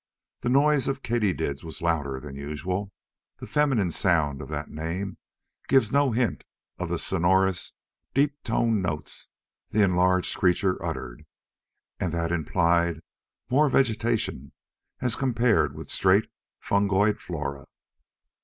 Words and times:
The 0.39 0.49
noise 0.49 0.87
of 0.87 1.03
katydids 1.03 1.63
was 1.63 1.79
louder 1.79 2.19
than 2.19 2.33
usual 2.35 2.91
the 3.37 3.45
feminine 3.45 3.91
sound 3.91 4.41
of 4.41 4.49
that 4.49 4.71
name 4.71 5.17
gives 5.67 5.91
no 5.91 6.09
hint 6.11 6.43
of 6.79 6.89
the 6.89 6.97
sonorous, 6.97 7.73
deep 8.15 8.41
toned 8.43 8.81
notes 8.81 9.29
the 9.69 9.83
enlarged 9.83 10.35
creatures 10.35 10.79
uttered 10.81 11.27
and 11.99 12.11
that 12.13 12.31
implied 12.31 13.01
more 13.51 13.69
vegetation 13.69 14.53
as 15.01 15.15
compared 15.15 15.75
with 15.75 15.91
straight 15.91 16.31
fungoid 16.59 17.19
flora. 17.19 17.67